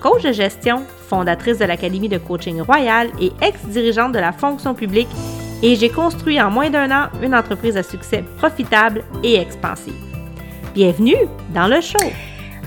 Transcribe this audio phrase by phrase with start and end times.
[0.00, 5.08] coach de gestion, fondatrice de l'Académie de coaching royal et ex-dirigeante de la fonction publique
[5.62, 9.94] et j'ai construit en moins d'un an une entreprise à succès profitable et expansive.
[10.74, 11.16] Bienvenue
[11.52, 11.98] dans le show!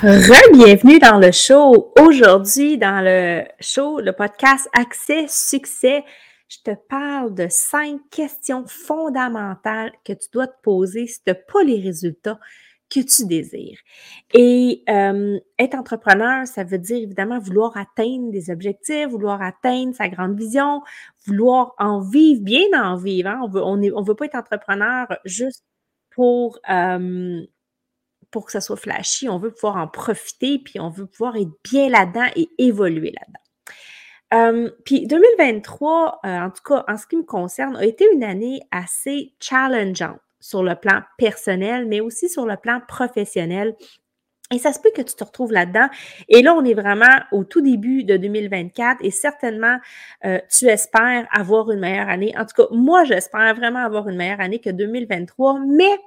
[0.04, 1.94] Re-bienvenue dans le show!
[2.00, 6.04] Aujourd'hui, dans le show, le podcast Accès Succès,
[6.50, 11.36] je te parle de cinq questions fondamentales que tu dois te poser si tu n'as
[11.36, 12.40] pas les résultats
[12.92, 13.80] que tu désires.
[14.34, 20.10] Et euh, être entrepreneur, ça veut dire évidemment vouloir atteindre des objectifs, vouloir atteindre sa
[20.10, 20.82] grande vision,
[21.26, 23.30] vouloir en vivre, bien en vivre.
[23.30, 23.40] Hein.
[23.42, 25.64] On veut, veut pas être entrepreneur juste
[26.10, 27.42] pour, euh,
[28.30, 29.30] pour que ça soit flashy.
[29.30, 33.38] On veut pouvoir en profiter, puis on veut pouvoir être bien là-dedans et évoluer là-dedans.
[34.34, 38.62] Euh, puis 2023, en tout cas en ce qui me concerne, a été une année
[38.72, 43.76] assez challengeante sur le plan personnel, mais aussi sur le plan professionnel.
[44.54, 45.88] Et ça se peut que tu te retrouves là-dedans.
[46.28, 49.78] Et là, on est vraiment au tout début de 2024 et certainement,
[50.26, 52.34] euh, tu espères avoir une meilleure année.
[52.38, 55.98] En tout cas, moi, j'espère vraiment avoir une meilleure année que 2023, mais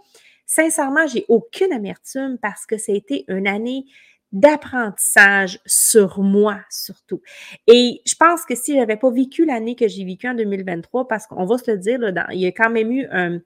[0.44, 3.86] sincèrement, j'ai aucune amertume parce que ça a été une année
[4.34, 7.22] d'apprentissage sur moi surtout.
[7.68, 11.26] Et je pense que si j'avais pas vécu l'année que j'ai vécue en 2023, parce
[11.28, 13.40] qu'on va se le dire, là, il y a quand même eu un,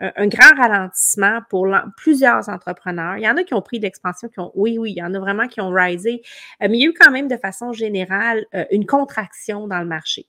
[0.00, 3.18] grand ralentissement pour plusieurs entrepreneurs.
[3.18, 5.02] Il y en a qui ont pris de l'expansion, qui ont, oui, oui, il y
[5.02, 6.22] en a vraiment qui ont risé,
[6.62, 9.80] euh, mais il y a eu quand même de façon générale euh, une contraction dans
[9.80, 10.26] le marché.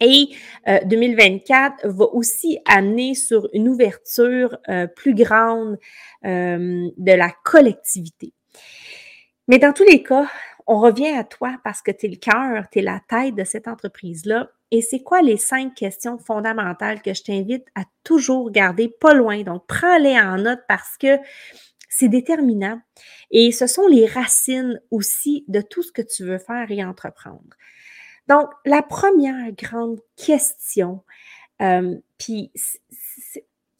[0.00, 0.28] Et
[0.86, 4.58] 2024 euh, va aussi amener sur une ouverture
[4.94, 5.78] plus grande
[6.22, 8.32] de la collectivité.
[9.48, 10.28] Mais dans tous les cas,
[10.66, 13.44] on revient à toi parce que tu es le cœur, tu es la tête de
[13.44, 14.50] cette entreprise-là.
[14.70, 19.42] Et c'est quoi les cinq questions fondamentales que je t'invite à toujours garder pas loin?
[19.42, 21.18] Donc, prends-les en note parce que
[21.88, 22.80] c'est déterminant.
[23.30, 27.44] Et ce sont les racines aussi de tout ce que tu veux faire et entreprendre.
[28.26, 31.04] Donc, la première grande question,
[31.60, 32.50] euh, puis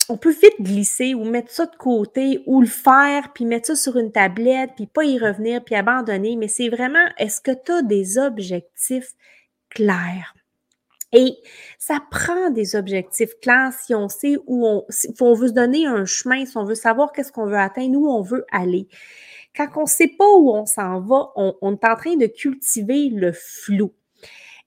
[0.09, 3.77] on peut vite glisser ou mettre ça de côté ou le faire, puis mettre ça
[3.77, 6.37] sur une tablette, puis pas y revenir, puis abandonner.
[6.37, 9.13] Mais c'est vraiment, est-ce que tu as des objectifs
[9.71, 10.35] clairs?
[11.13, 11.37] Et
[11.79, 15.87] ça prend des objectifs clairs si on sait où on, si on veut se donner
[15.87, 18.89] un chemin, si on veut savoir qu'est-ce qu'on veut atteindre, où on veut aller.
[19.57, 22.27] Quand on ne sait pas où on s'en va, on, on est en train de
[22.27, 23.93] cultiver le flou.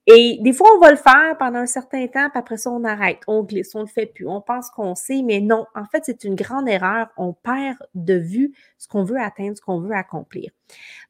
[0.09, 2.85] Et des fois, on va le faire pendant un certain temps, puis après ça, on
[2.85, 6.03] arrête, on glisse, on le fait plus, on pense qu'on sait, mais non, en fait,
[6.06, 7.09] c'est une grande erreur.
[7.18, 10.51] On perd de vue ce qu'on veut atteindre, ce qu'on veut accomplir.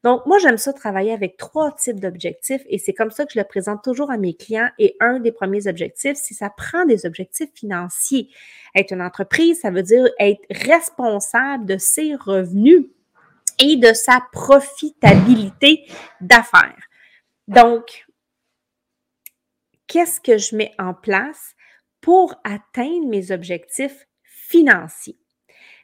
[0.02, 3.38] Donc, moi, j'aime ça travailler avec trois types d'objectifs et c'est comme ça que je
[3.38, 4.68] le présente toujours à mes clients.
[4.80, 8.30] Et un des premiers objectifs, si ça prend des objectifs financiers.
[8.74, 12.86] Être une entreprise, ça veut dire être responsable de ses revenus
[13.60, 15.84] et de sa profitabilité
[16.20, 16.88] d'affaires.
[17.46, 18.07] Donc,
[19.88, 21.54] qu'est-ce que je mets en place
[22.00, 25.18] pour atteindre mes objectifs financiers?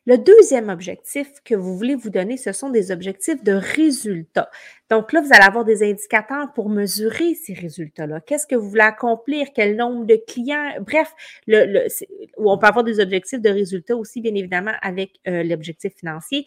[0.06, 4.50] Le deuxième objectif que vous voulez vous donner, ce sont des objectifs de résultats.
[4.90, 8.20] Donc là, vous allez avoir des indicateurs pour mesurer ces résultats-là.
[8.20, 9.46] Qu'est-ce que vous voulez accomplir?
[9.54, 10.74] Quel nombre de clients?
[10.82, 11.14] Bref,
[11.48, 16.44] on peut avoir des objectifs de résultats aussi, bien évidemment, avec euh, l'objectif financier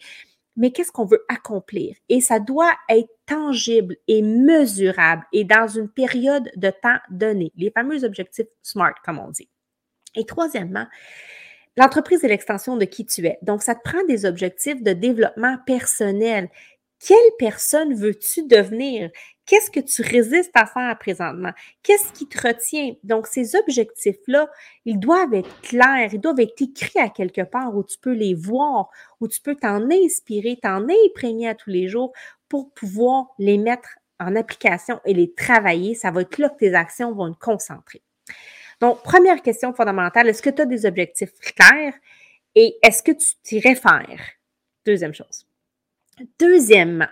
[0.58, 1.96] mais qu'est-ce qu'on veut accomplir?
[2.08, 7.52] Et ça doit être tangible et mesurable et dans une période de temps donnée.
[7.56, 9.48] Les fameux objectifs SMART, comme on dit.
[10.16, 10.86] Et troisièmement,
[11.76, 13.38] l'entreprise est l'extension de qui tu es.
[13.42, 16.48] Donc, ça te prend des objectifs de développement personnel.
[17.00, 19.10] Quelle personne veux-tu devenir?
[19.46, 21.52] Qu'est-ce que tu résistes à faire présentement?
[21.82, 22.94] Qu'est-ce qui te retient?
[23.02, 24.50] Donc, ces objectifs-là,
[24.84, 28.34] ils doivent être clairs, ils doivent être écrits à quelque part où tu peux les
[28.34, 28.90] voir,
[29.20, 32.12] où tu peux t'en inspirer, t'en imprégner à tous les jours
[32.48, 33.88] pour pouvoir les mettre
[34.20, 35.94] en application et les travailler.
[35.94, 38.02] Ça va être là que tes actions vont te concentrer.
[38.80, 41.94] Donc, première question fondamentale, est-ce que tu as des objectifs clairs
[42.54, 44.20] et est-ce que tu t'irais faire?
[44.84, 45.47] Deuxième chose.
[46.38, 47.08] Deuxièmement,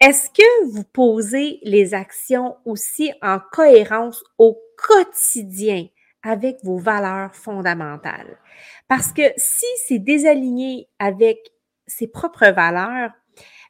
[0.00, 5.86] est-ce que vous posez les actions aussi en cohérence au quotidien
[6.22, 8.38] avec vos valeurs fondamentales?
[8.88, 11.38] Parce que si c'est désaligné avec
[11.86, 13.12] ses propres valeurs,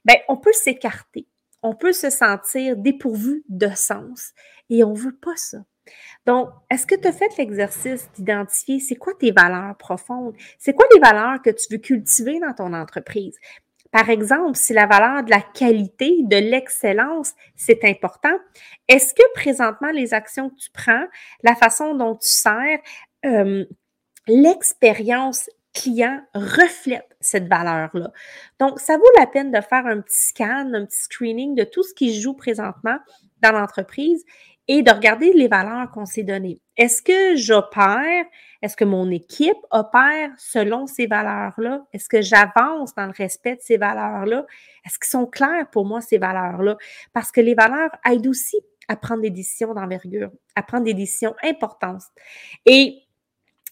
[0.04, 1.26] ben, on peut s'écarter.
[1.62, 4.32] on peut se sentir dépourvu de sens
[4.68, 5.58] et on ne veut pas ça.
[6.26, 10.34] Donc, est-ce que tu as fait l'exercice d'identifier c'est quoi tes valeurs profondes?
[10.58, 13.38] C'est quoi les valeurs que tu veux cultiver dans ton entreprise?
[13.94, 18.36] Par exemple, si la valeur de la qualité, de l'excellence, c'est important,
[18.88, 21.04] est-ce que présentement les actions que tu prends,
[21.44, 22.80] la façon dont tu sers,
[23.24, 23.64] euh,
[24.26, 28.10] l'expérience client reflète cette valeur-là?
[28.58, 31.84] Donc, ça vaut la peine de faire un petit scan, un petit screening de tout
[31.84, 32.98] ce qui joue présentement
[33.42, 34.24] dans l'entreprise
[34.68, 36.60] et de regarder les valeurs qu'on s'est données.
[36.76, 38.24] Est-ce que j'opère?
[38.62, 41.84] Est-ce que mon équipe opère selon ces valeurs-là?
[41.92, 44.46] Est-ce que j'avance dans le respect de ces valeurs-là?
[44.84, 46.76] Est-ce qu'ils sont clairs pour moi, ces valeurs-là?
[47.12, 48.56] Parce que les valeurs aident aussi
[48.88, 52.02] à prendre des décisions d'envergure, à prendre des décisions importantes.
[52.66, 53.03] Et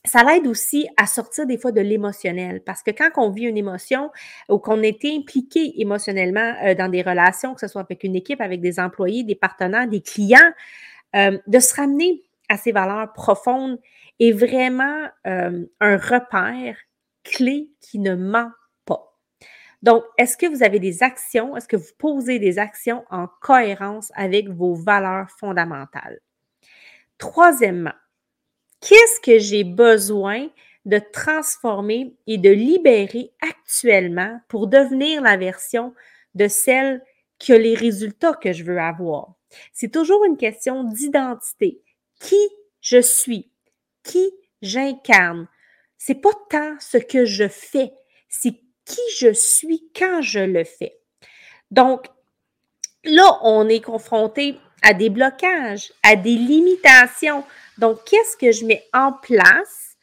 [0.04, 3.56] ça l'aide aussi à sortir des fois de l'émotionnel parce que quand on vit une
[3.56, 4.10] émotion
[4.48, 8.40] ou qu'on est impliqué émotionnellement euh, dans des relations, que ce soit avec une équipe,
[8.40, 10.52] avec des employés, des partenaires, des clients,
[11.14, 13.78] euh, de se ramener à ces valeurs profondes
[14.18, 16.76] est vraiment euh, un repère
[17.22, 18.50] clé qui ne ment
[18.84, 19.14] pas.
[19.82, 24.10] Donc, est-ce que vous avez des actions, est-ce que vous posez des actions en cohérence
[24.16, 26.18] avec vos valeurs fondamentales?
[27.18, 27.94] Troisièmement,
[28.82, 30.48] Qu'est-ce que j'ai besoin
[30.84, 35.94] de transformer et de libérer actuellement pour devenir la version
[36.34, 37.00] de celle
[37.38, 39.34] qui a les résultats que je veux avoir?
[39.72, 41.80] C'est toujours une question d'identité.
[42.20, 42.40] Qui
[42.80, 43.50] je suis?
[44.02, 44.32] Qui
[44.62, 45.46] j'incarne?
[45.96, 47.92] C'est pas tant ce que je fais,
[48.28, 50.98] c'est qui je suis quand je le fais.
[51.70, 52.06] Donc,
[53.04, 57.44] là, on est confronté à des blocages, à des limitations.
[57.82, 59.96] Donc, qu'est-ce que je mets en place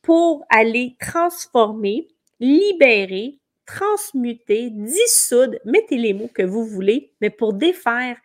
[0.00, 2.08] pour aller transformer,
[2.40, 8.16] libérer, transmuter, dissoudre, mettez les mots que vous voulez, mais pour défaire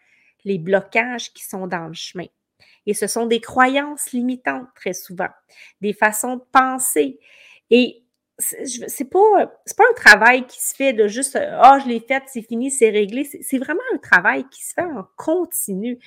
[0.45, 2.27] les blocages qui sont dans le chemin?
[2.85, 5.29] Et ce sont des croyances limitantes très souvent,
[5.81, 7.19] des façons de penser.
[7.69, 8.05] Et
[8.37, 12.41] c'est pas, pas un travail qui se fait de juste Ah, je l'ai fait, c'est
[12.41, 13.25] fini, c'est réglé.
[13.25, 15.99] C'est vraiment un travail qui se fait en continu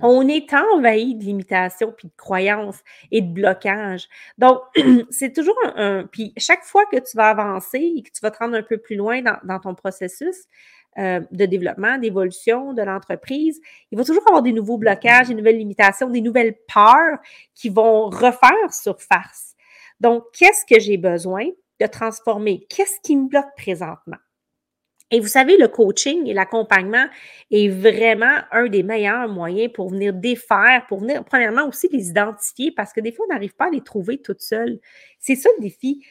[0.00, 4.08] on est envahi de limitations, puis de croyances et de blocages.
[4.38, 4.60] Donc,
[5.10, 8.38] c'est toujours un, Puis chaque fois que tu vas avancer et que tu vas te
[8.38, 10.36] rendre un peu plus loin dans, ton processus
[10.98, 13.60] euh, de développement, d'évolution de l'entreprise,
[13.90, 17.18] il va toujours avoir des nouveaux blocages, des nouvelles limitations, des nouvelles peurs
[17.54, 19.54] qui vont refaire surface.
[20.00, 21.46] Donc, qu'est-ce que j'ai besoin
[21.80, 22.66] de transformer?
[22.68, 24.18] Qu'est-ce qui me bloque présentement?
[25.10, 27.06] Et vous savez, le coaching et l'accompagnement
[27.50, 32.72] est vraiment un des meilleurs moyens pour venir défaire, pour venir, premièrement, aussi les identifier,
[32.72, 34.80] parce que des fois, on n'arrive pas à les trouver toutes seules.
[35.20, 36.04] C'est ça le défi.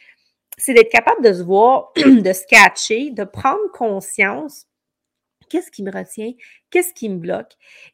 [0.56, 4.66] C'est d'être capable de se voir, de se catcher, de prendre conscience.
[5.50, 6.32] Qu'est-ce qui me retient?
[6.70, 7.52] Qu'est-ce qui me bloque?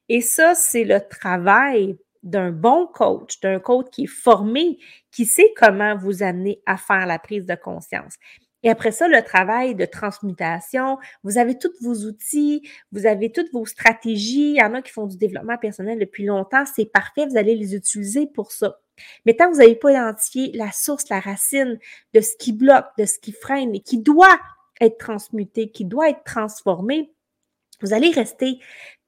[0.09, 4.79] Et ça, c'est le travail d'un bon coach, d'un coach qui est formé,
[5.11, 8.15] qui sait comment vous amener à faire la prise de conscience.
[8.63, 13.51] Et après ça, le travail de transmutation, vous avez tous vos outils, vous avez toutes
[13.53, 14.51] vos stratégies.
[14.51, 16.65] Il y en a qui font du développement personnel depuis longtemps.
[16.67, 18.79] C'est parfait, vous allez les utiliser pour ça.
[19.25, 21.79] Mais tant que vous n'avez pas identifié la source, la racine
[22.13, 24.39] de ce qui bloque, de ce qui freine et qui doit
[24.81, 27.13] être transmuté, qui doit être transformé,
[27.81, 28.59] vous allez rester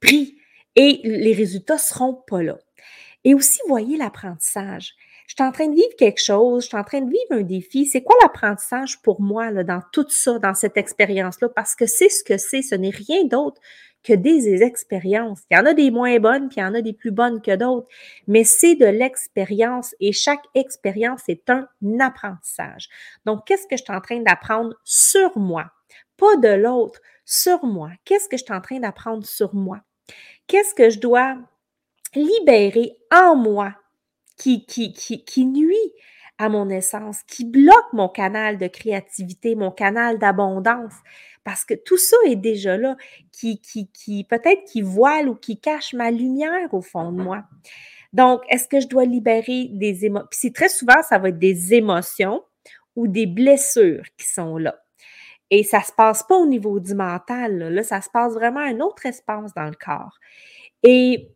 [0.00, 0.38] pris
[0.76, 2.58] et les résultats ne seront pas là.
[3.24, 4.94] Et aussi, voyez l'apprentissage
[5.26, 7.42] je suis en train de vivre quelque chose, je suis en train de vivre un
[7.42, 7.86] défi.
[7.86, 11.48] C'est quoi l'apprentissage pour moi là, dans tout ça, dans cette expérience-là?
[11.48, 13.60] Parce que c'est ce que c'est, ce n'est rien d'autre
[14.02, 15.42] que des expériences.
[15.50, 17.40] Il y en a des moins bonnes, puis il y en a des plus bonnes
[17.40, 17.88] que d'autres,
[18.26, 21.68] mais c'est de l'expérience et chaque expérience est un
[22.00, 22.88] apprentissage.
[23.24, 25.70] Donc, qu'est-ce que je suis en train d'apprendre sur moi?
[26.16, 27.90] Pas de l'autre, sur moi.
[28.04, 29.80] Qu'est-ce que je suis en train d'apprendre sur moi?
[30.46, 31.36] Qu'est-ce que je dois
[32.14, 33.74] libérer en moi
[34.36, 35.92] qui, qui, qui, nuit
[36.38, 40.94] à mon essence, qui bloque mon canal de créativité, mon canal d'abondance.
[41.44, 42.96] Parce que tout ça est déjà là,
[43.32, 47.44] qui, qui, qui peut-être qui voile ou qui cache ma lumière au fond de moi.
[48.12, 50.28] Donc, est-ce que je dois libérer des émotions?
[50.30, 52.44] Puis c'est très souvent, ça va être des émotions
[52.94, 54.78] ou des blessures qui sont là.
[55.50, 57.58] Et ça ne se passe pas au niveau du mental.
[57.58, 57.70] Là.
[57.70, 60.18] là, ça se passe vraiment à un autre espace dans le corps.
[60.82, 61.30] Et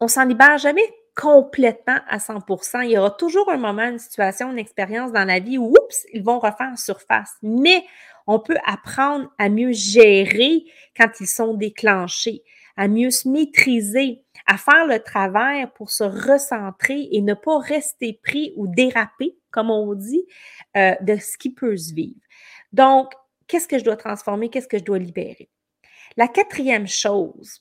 [0.00, 4.52] on s'en libère jamais complètement à 100% Il y aura toujours un moment, une situation,
[4.52, 7.32] une expérience dans la vie où, oups, ils vont refaire surface.
[7.42, 7.84] Mais
[8.26, 10.64] on peut apprendre à mieux gérer
[10.96, 12.42] quand ils sont déclenchés,
[12.76, 18.20] à mieux se maîtriser, à faire le travail pour se recentrer et ne pas rester
[18.22, 20.24] pris ou déraper, comme on dit,
[20.76, 22.20] euh, de ce qui peut se vivre.
[22.72, 23.12] Donc,
[23.46, 24.50] qu'est-ce que je dois transformer?
[24.50, 25.48] Qu'est-ce que je dois libérer?
[26.16, 27.60] La quatrième chose,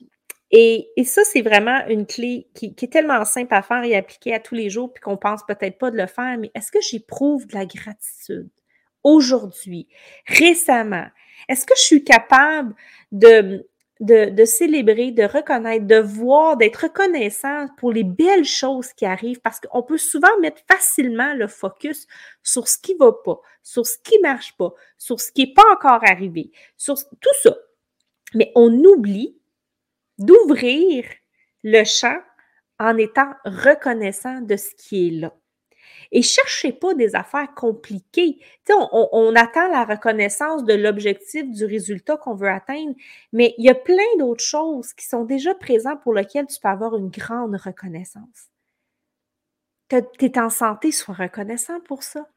[0.52, 4.40] et, ça, c'est vraiment une clé qui, est tellement simple à faire et appliquer à
[4.40, 7.48] tous les jours, puis qu'on pense peut-être pas de le faire, mais est-ce que j'éprouve
[7.48, 8.50] de la gratitude
[9.04, 9.88] aujourd'hui,
[10.28, 11.08] récemment?
[11.50, 12.76] Est-ce que je suis capable
[13.12, 13.68] de,
[14.00, 19.60] de, célébrer, de reconnaître, de voir, d'être reconnaissant pour les belles choses qui arrivent, parce
[19.60, 22.08] qu'on peut souvent mettre facilement le focus
[22.44, 25.74] sur ce qui va pas, sur ce qui marche pas, sur ce qui n'est pas
[25.74, 27.56] encore arrivé, sur tout ça.
[28.36, 29.36] Mais on oublie
[30.18, 31.06] d'ouvrir
[31.64, 32.20] le champ
[32.80, 35.34] en étant reconnaissant de ce qui est là.
[36.12, 38.40] Et cherchez pas des affaires compliquées.
[38.70, 42.94] On, on, attend la reconnaissance de l'objectif, du résultat qu'on veut atteindre,
[43.34, 46.70] mais il y a plein d'autres choses qui sont déjà présentes pour lesquelles tu peux
[46.70, 48.50] avoir une grande reconnaissance.
[49.90, 52.28] Tu es en santé, sois reconnaissant pour ça.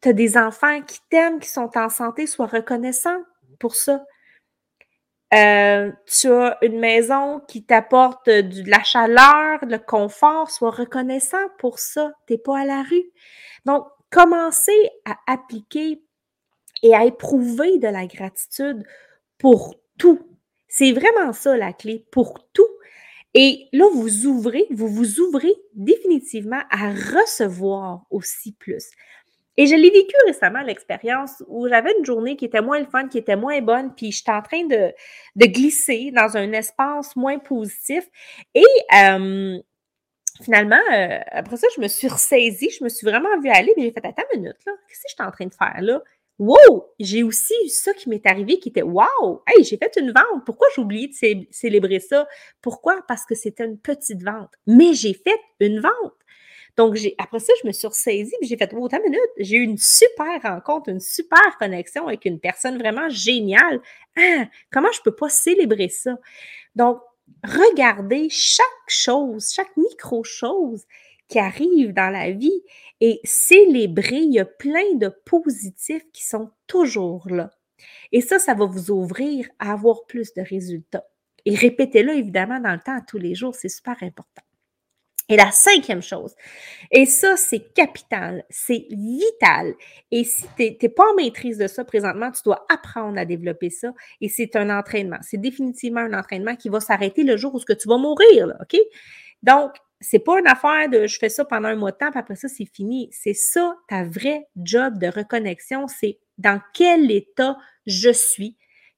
[0.00, 3.18] Tu as des enfants qui t'aiment, qui sont en santé, sois reconnaissant
[3.58, 4.04] pour ça.
[5.34, 11.78] Euh, tu as une maison qui t'apporte de la chaleur, le confort, sois reconnaissant pour
[11.78, 12.12] ça.
[12.26, 13.10] Tu n'es pas à la rue.
[13.64, 16.02] Donc, commencez à appliquer
[16.82, 18.84] et à éprouver de la gratitude
[19.38, 20.20] pour tout.
[20.68, 22.66] C'est vraiment ça la clé, pour tout.
[23.34, 28.90] Et là, vous ouvrez, vous vous ouvrez définitivement à recevoir aussi plus.
[29.56, 33.08] Et je l'ai vécu récemment, l'expérience où j'avais une journée qui était moins le fun,
[33.08, 34.92] qui était moins bonne, puis j'étais en train de,
[35.36, 38.04] glisser dans un espace moins positif.
[38.54, 38.64] Et
[40.42, 43.84] finalement, euh, après ça, je me suis ressaisie, je me suis vraiment vue aller, mais
[43.84, 46.02] j'ai fait, attends une minute, là, qu'est-ce que j'étais en train de faire là?
[46.38, 46.92] Wow!
[47.00, 49.42] J'ai aussi eu ça qui m'est arrivé qui était Wow!
[49.46, 50.44] Hey, j'ai fait une vente.
[50.44, 52.28] Pourquoi j'ai oublié de célébrer ça?
[52.60, 53.02] Pourquoi?
[53.08, 54.50] Parce que c'était une petite vente.
[54.66, 56.12] Mais j'ai fait une vente.
[56.76, 59.62] Donc, après ça, je me suis ressaisie et j'ai fait, oh, une minute, j'ai eu
[59.62, 63.80] une super rencontre, une super connexion avec une personne vraiment géniale.
[64.18, 66.18] Ah, comment je ne peux pas célébrer ça?
[66.74, 67.00] Donc,
[67.42, 70.84] regardez chaque chose, chaque micro-chose
[71.28, 72.62] qui arrive dans la vie
[73.00, 74.18] et célébrer.
[74.18, 77.50] Il y a plein de positifs qui sont toujours là.
[78.12, 81.06] Et ça, ça va vous ouvrir à avoir plus de résultats.
[81.44, 84.42] Et répétez-le évidemment dans le temps, tous les jours, c'est super important.
[85.28, 86.34] Et la cinquième chose,
[86.92, 89.74] et ça, c'est capital, c'est vital.
[90.12, 93.70] Et si tu n'es pas en maîtrise de ça présentement, tu dois apprendre à développer
[93.70, 93.92] ça.
[94.20, 95.18] Et c'est un entraînement.
[95.22, 98.78] C'est définitivement un entraînement qui va s'arrêter le jour où tu vas mourir, là, OK?
[99.42, 102.20] Donc, c'est pas une affaire de je fais ça pendant un mois de temps, puis
[102.20, 103.08] après ça, c'est fini.
[103.12, 107.56] C'est ça, ta vraie job de reconnexion, c'est dans quel état
[107.86, 108.56] je suis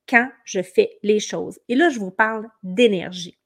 [0.09, 1.59] quand je fais les choses.
[1.69, 3.39] Et là, je vous parle d'énergie.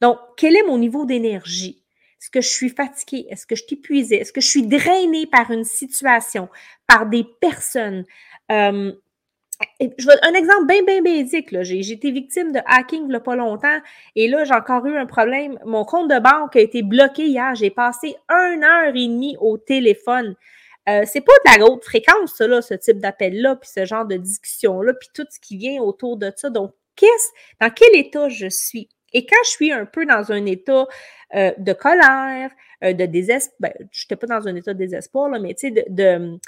[0.00, 1.83] Donc, quel est mon niveau d'énergie?
[2.24, 3.26] Est-ce que je suis fatiguée?
[3.28, 4.18] Est-ce que je suis épuisée?
[4.18, 6.48] Est-ce que je suis drainée par une situation,
[6.86, 8.06] par des personnes?
[8.48, 11.54] je veux un exemple bien, bien basique.
[11.62, 13.78] J'ai été victime de hacking il n'y a pas longtemps
[14.16, 15.58] et là, j'ai encore eu un problème.
[15.66, 17.54] Mon compte de banque a été bloqué hier.
[17.56, 20.34] J'ai passé une heure et demie au téléphone.
[20.88, 24.16] Euh, c'est pas de la haute fréquence, ça, ce type d'appel-là, puis ce genre de
[24.16, 26.48] discussion-là, puis tout ce qui vient autour de ça.
[26.48, 27.28] Donc, qu'est-ce,
[27.60, 28.88] dans quel état je suis?
[29.14, 30.86] Et quand je suis un peu dans un état
[31.34, 32.50] euh, de colère,
[32.82, 35.68] euh, de désespoir, ben, je n'étais pas dans un état de désespoir, là, mais tu
[35.68, 36.38] sais, de,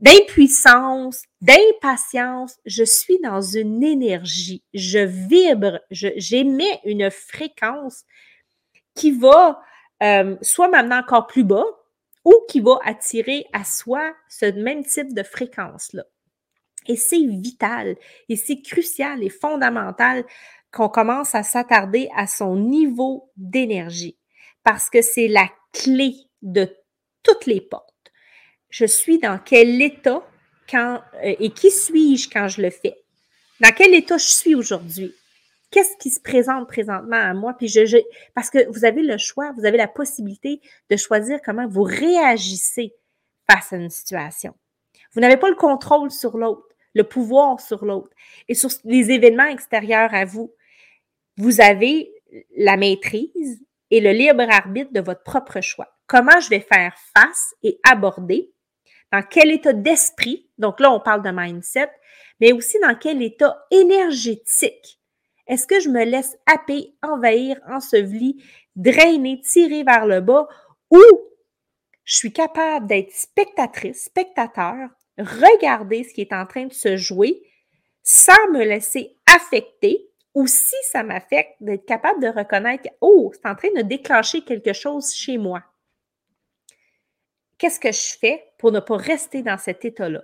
[0.00, 8.04] d'impuissance, d'impatience, je suis dans une énergie, je vibre, j'émets une fréquence
[8.94, 9.60] qui va
[10.02, 11.66] euh, soit m'amener encore plus bas
[12.24, 16.04] ou qui va attirer à soi ce même type de fréquence-là.
[16.86, 17.96] Et c'est vital
[18.28, 20.24] et c'est crucial et fondamental
[20.72, 24.18] qu'on commence à s'attarder à son niveau d'énergie
[24.64, 26.68] parce que c'est la clé de
[27.22, 27.94] toutes les portes.
[28.70, 30.22] Je suis dans quel état
[30.68, 32.96] quand, euh, et qui suis-je quand je le fais?
[33.60, 35.14] Dans quel état je suis aujourd'hui?
[35.70, 37.54] Qu'est-ce qui se présente présentement à moi?
[37.54, 37.98] Puis je,
[38.34, 40.60] parce que vous avez le choix, vous avez la possibilité
[40.90, 42.94] de choisir comment vous réagissez
[43.50, 44.54] face à une situation.
[45.14, 48.10] Vous n'avez pas le contrôle sur l'autre, le pouvoir sur l'autre
[48.48, 50.52] et sur les événements extérieurs à vous
[51.38, 52.12] vous avez
[52.56, 55.88] la maîtrise et le libre arbitre de votre propre choix.
[56.06, 58.52] Comment je vais faire face et aborder,
[59.12, 61.90] dans quel état d'esprit, donc là on parle de mindset,
[62.40, 65.00] mais aussi dans quel état énergétique.
[65.46, 68.42] Est-ce que je me laisse happer, envahir, enseveli,
[68.76, 70.46] drainer, tirer vers le bas
[70.90, 71.00] ou
[72.04, 77.42] je suis capable d'être spectatrice, spectateur, regarder ce qui est en train de se jouer
[78.02, 83.56] sans me laisser affecter ou si ça m'affecte, d'être capable de reconnaître, oh, c'est en
[83.56, 85.64] train de déclencher quelque chose chez moi.
[87.58, 90.22] Qu'est-ce que je fais pour ne pas rester dans cet état-là?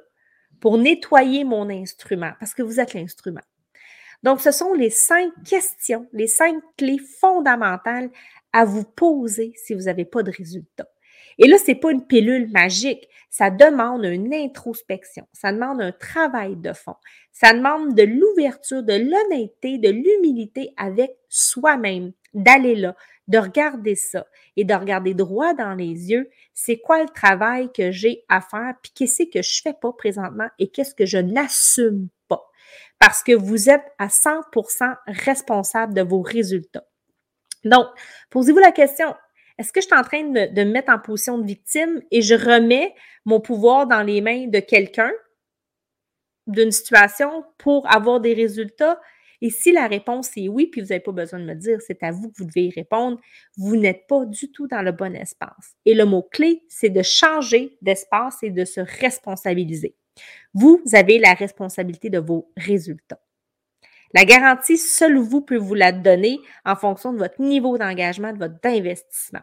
[0.61, 3.41] Pour nettoyer mon instrument, parce que vous êtes l'instrument.
[4.23, 8.09] Donc, ce sont les cinq questions, les cinq clés fondamentales
[8.53, 10.87] à vous poser si vous n'avez pas de résultat.
[11.39, 13.09] Et là, ce n'est pas une pilule magique.
[13.31, 15.27] Ça demande une introspection.
[15.33, 16.95] Ça demande un travail de fond.
[17.33, 22.95] Ça demande de l'ouverture, de l'honnêteté, de l'humilité avec soi-même, d'aller là,
[23.27, 24.27] de regarder ça
[24.57, 26.31] et de regarder droit dans les yeux.
[26.53, 30.49] C'est quoi le travail que j'ai à faire, puis qu'est-ce que je fais pas présentement
[30.59, 32.45] et qu'est-ce que je n'assume pas.
[33.01, 36.87] Parce que vous êtes à 100% responsable de vos résultats.
[37.65, 37.87] Donc,
[38.31, 39.15] posez-vous la question,
[39.59, 42.35] est-ce que je suis en train de, me mettre en position de victime et je
[42.35, 42.95] remets
[43.25, 45.13] mon pouvoir dans les mains de quelqu'un,
[46.47, 49.01] d'une situation pour avoir des résultats?
[49.41, 52.03] Et si la réponse est oui, puis vous n'avez pas besoin de me dire, c'est
[52.03, 53.21] à vous que vous devez y répondre,
[53.57, 55.77] vous n'êtes pas du tout dans le bon espace.
[55.85, 59.97] Et le mot-clé, c'est de changer d'espace et de se responsabiliser.
[60.55, 63.24] Vous avez la responsabilité de vos résultats.
[64.15, 68.39] La garantie, seul vous pouvez vous la donner en fonction de votre niveau d'engagement, de
[68.39, 69.41] votre investissement.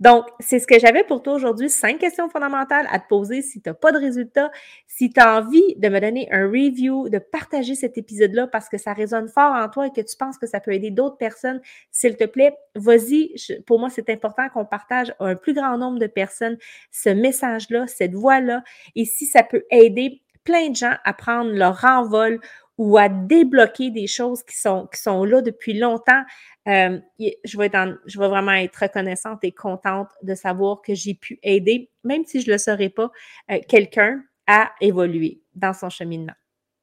[0.00, 1.70] Donc, c'est ce que j'avais pour toi aujourd'hui.
[1.70, 4.50] Cinq questions fondamentales à te poser si tu n'as pas de résultat.
[4.86, 8.78] Si tu as envie de me donner un review, de partager cet épisode-là parce que
[8.78, 11.60] ça résonne fort en toi et que tu penses que ça peut aider d'autres personnes,
[11.90, 13.34] s'il te plaît, vas-y.
[13.66, 16.58] Pour moi, c'est important qu'on partage à un plus grand nombre de personnes
[16.90, 18.62] ce message-là, cette voix-là.
[18.96, 22.40] Et si ça peut aider plein de gens à prendre leur envol
[22.78, 26.22] ou à débloquer des choses qui sont, qui sont là depuis longtemps,
[26.68, 32.24] euh, je, vais vraiment être reconnaissante et contente de savoir que j'ai pu aider, même
[32.24, 33.10] si je ne le saurais pas,
[33.50, 36.34] euh, quelqu'un à évoluer dans son cheminement.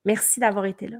[0.06, 0.98] Merci d'avoir été là.